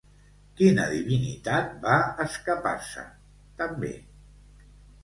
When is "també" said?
3.63-3.95